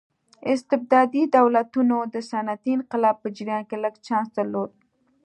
استبدادي 0.53 1.23
دولتونو 1.35 1.97
د 2.13 2.15
صنعتي 2.29 2.71
انقلاب 2.77 3.15
په 3.23 3.27
جریان 3.37 3.63
کې 3.69 3.77
لږ 3.83 3.95
چانس 4.07 4.27
درلود. 4.37 4.71